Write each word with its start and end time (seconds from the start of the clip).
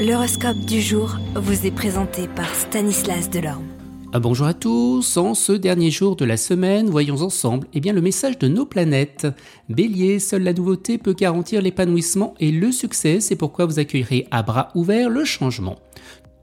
L'horoscope 0.00 0.60
du 0.60 0.80
jour 0.80 1.18
vous 1.34 1.66
est 1.66 1.70
présenté 1.70 2.26
par 2.26 2.54
Stanislas 2.54 3.28
Delorme. 3.28 3.66
Ah, 4.14 4.18
bonjour 4.18 4.46
à 4.46 4.54
tous, 4.54 5.18
en 5.18 5.34
ce 5.34 5.52
dernier 5.52 5.90
jour 5.90 6.16
de 6.16 6.24
la 6.24 6.38
semaine, 6.38 6.88
voyons 6.88 7.20
ensemble 7.20 7.66
eh 7.74 7.80
bien, 7.80 7.92
le 7.92 8.00
message 8.00 8.38
de 8.38 8.48
nos 8.48 8.64
planètes. 8.64 9.26
Bélier, 9.68 10.18
seule 10.18 10.44
la 10.44 10.54
nouveauté 10.54 10.96
peut 10.96 11.12
garantir 11.12 11.60
l'épanouissement 11.60 12.32
et 12.40 12.50
le 12.50 12.72
succès, 12.72 13.20
c'est 13.20 13.36
pourquoi 13.36 13.66
vous 13.66 13.78
accueillerez 13.78 14.26
à 14.30 14.42
bras 14.42 14.70
ouverts 14.74 15.10
le 15.10 15.26
changement. 15.26 15.76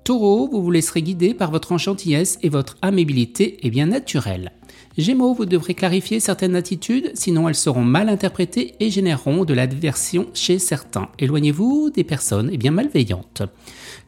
Taureau, 0.04 0.48
vous 0.52 0.62
vous 0.62 0.70
laisserez 0.70 1.02
guider 1.02 1.34
par 1.34 1.50
votre 1.50 1.72
enchantillesse 1.72 2.38
et 2.44 2.50
votre 2.50 2.78
amabilité 2.84 3.66
est 3.66 3.72
bien 3.72 3.88
naturelle. 3.88 4.52
Gémeaux, 4.98 5.34
vous 5.34 5.46
devrez 5.46 5.76
clarifier 5.76 6.20
certaines 6.20 6.56
attitudes, 6.56 7.12
sinon 7.14 7.48
elles 7.48 7.56
seront 7.56 7.84
mal 7.84 8.10
interprétées 8.10 8.74
et 8.80 8.90
généreront 8.90 9.46
de 9.46 9.54
l'adversion 9.54 10.28
chez 10.34 10.58
certains. 10.58 11.10
Éloignez-vous 11.20 11.92
des 11.92 12.04
personnes 12.04 12.50
et 12.52 12.58
bien 12.58 12.72
malveillantes. 12.72 13.44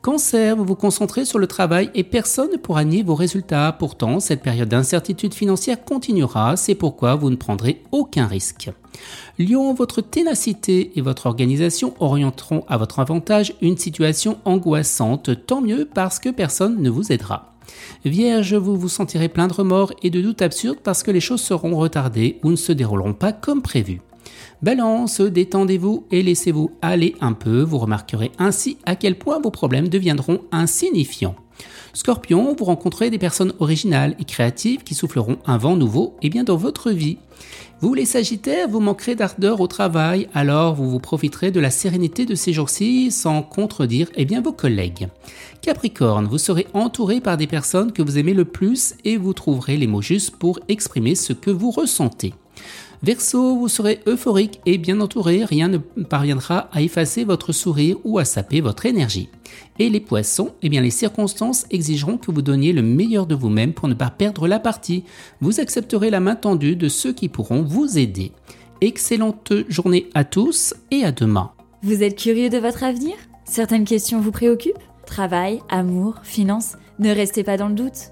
Cancer, 0.02 0.56
vous 0.56 0.66
vous 0.66 0.76
concentrez 0.76 1.26
sur 1.26 1.40
le 1.40 1.46
travail 1.46 1.92
et 1.94 2.04
personne 2.04 2.52
ne 2.52 2.58
pourra 2.58 2.86
nier 2.86 3.04
vos 3.04 3.16
résultats. 3.16 3.76
Pourtant, 3.78 4.20
cette 4.20 4.42
période 4.42 4.70
d'incertitude 4.70 5.34
financière 5.34 5.84
continuera, 5.84 6.56
c'est 6.56 6.76
pourquoi 6.76 7.16
vous 7.16 7.30
ne 7.30 7.36
prendrez 7.36 7.84
aucun 7.92 8.26
risque. 8.26 8.72
Lion, 9.38 9.74
votre 9.74 10.02
ténacité 10.02 10.92
et 10.96 11.02
votre 11.02 11.28
organisation 11.28 11.94
orienteront 12.00 12.64
à 12.68 12.78
votre 12.78 13.00
avantage 13.00 13.54
une 13.62 13.78
situation 13.78 14.38
angoissante, 14.46 15.46
tant 15.46 15.62
mieux 15.62 15.88
parce 15.94 16.20
que 16.20 16.30
personne 16.30 16.82
ne 16.82 16.90
vous 16.90 17.12
aidera. 17.12 17.54
Vierge, 18.06 18.56
vous 18.56 18.78
vous 18.78 18.90
sentirez 18.90 19.30
plein 19.30 19.48
de 19.48 19.54
remords 19.54 19.94
et 20.04 20.10
de 20.10 20.22
doutes 20.22 20.42
absurdes 20.42 20.80
parce 20.84 21.04
que 21.04 21.12
les 21.12 21.20
choses 21.20 21.42
seront 21.42 21.78
retardées 21.78 22.40
ou 22.44 22.52
ne 22.52 22.56
se 22.56 22.72
dérouleront 22.72 23.14
pas 23.14 23.34
comme 23.34 23.62
prévu. 23.62 24.02
Balance, 24.62 25.22
détendez-vous 25.22 26.06
et 26.12 26.22
laissez-vous 26.22 26.72
aller 26.82 27.16
un 27.22 27.34
peu, 27.34 27.62
vous 27.62 27.78
remarquerez 27.78 28.32
ainsi 28.38 28.78
à 28.86 28.96
quel 28.96 29.18
point 29.18 29.40
vos 29.40 29.52
problèmes 29.52 29.88
deviendront 29.88 30.42
insignifiants. 30.52 31.36
Scorpion, 31.94 32.56
vous 32.58 32.66
rencontrez 32.66 33.10
des 33.10 33.18
personnes 33.18 33.54
originales 33.60 34.16
et 34.20 34.26
créatives 34.26 34.84
qui 34.84 34.96
souffleront 34.96 35.38
un 35.46 35.58
vent 35.58 35.76
nouveau 35.76 36.16
et 36.22 36.30
bien 36.30 36.44
dans 36.44 36.56
votre 36.56 36.92
vie. 36.92 37.18
Vous 37.82 37.94
les 37.94 38.06
Sagittaires, 38.06 38.68
vous 38.68 38.82
manquerez 38.82 39.16
d'ardeur 39.16 39.62
au 39.62 39.68
travail, 39.68 40.28
alors 40.34 40.76
vous 40.76 40.90
vous 40.90 41.00
profiterez 41.00 41.52
de 41.52 41.60
la 41.60 41.72
sérénité 41.72 42.26
de 42.26 42.36
ces 42.36 42.52
jours-ci 42.52 43.10
sans 43.10 43.42
contredire 43.42 44.10
eh 44.16 44.26
bien, 44.26 44.42
vos 44.42 44.52
collègues. 44.52 45.08
Capricorne, 45.62 46.28
vous 46.28 46.38
serez 46.38 46.68
entouré 46.74 47.22
par 47.22 47.38
des 47.38 47.48
personnes 47.48 47.94
que 47.94 48.02
vous 48.02 48.18
aimez 48.18 48.34
le 48.34 48.46
plus 48.46 48.96
et 49.06 49.18
vous 49.18 49.34
trouverez 49.34 49.78
les 49.78 49.88
mots 49.88 50.02
justes 50.02 50.36
pour 50.36 50.60
exprimer 50.68 51.16
ce 51.16 51.34
que 51.34 51.52
vous 51.52 51.72
ressentez. 51.72 52.34
Verseau, 53.02 53.58
vous 53.58 53.70
serez 53.70 54.02
euphorique 54.08 54.60
et 54.66 54.78
bien 54.78 55.00
entouré, 55.00 55.46
rien 55.46 55.70
ne 55.70 55.78
parviendra 55.78 56.70
à 56.74 56.82
effacer 56.82 57.24
votre 57.24 57.54
sourire 57.54 57.96
ou 58.04 58.20
à 58.20 58.26
saper 58.26 58.60
votre 58.60 58.86
énergie. 58.86 59.30
Et 59.80 59.90
les 59.90 60.02
poissons, 60.02 60.52
eh 60.62 60.70
bien 60.70 60.82
les 60.82 60.90
circonstances 60.90 61.66
exigeront 61.72 62.18
que 62.18 62.32
vous 62.32 62.42
donniez 62.42 62.74
le 62.74 62.82
meilleur 62.82 63.26
de 63.26 63.36
vous-même 63.36 63.74
pour 63.74 63.88
ne 63.88 63.94
pas 63.94 64.10
perdre 64.10 64.48
la 64.48 64.60
partie. 64.60 65.06
Vous 65.40 65.62
accepterez 65.62 66.10
la 66.10 66.20
main 66.20 66.36
tendue 66.36 66.76
de 66.76 66.90
ceux 66.90 67.14
qui 67.14 67.30
pourront 67.30 67.62
vous 67.62 67.98
aider. 67.98 68.34
Excellente 68.82 69.54
journée 69.70 70.10
à 70.14 70.26
tous 70.26 70.74
et 70.92 71.06
à 71.06 71.14
demain. 71.14 71.52
Vous 71.84 72.04
êtes 72.04 72.18
curieux 72.18 72.50
de 72.50 72.58
votre 72.58 72.84
avenir? 72.84 73.16
Certaines 73.46 73.86
questions 73.86 74.20
vous 74.20 74.32
préoccupent? 74.32 74.78
Travail, 75.06 75.62
amour, 75.70 76.16
finances? 76.24 76.76
Ne 77.00 77.12
restez 77.12 77.44
pas 77.44 77.56
dans 77.56 77.70
le 77.70 77.76
doute. 77.76 78.12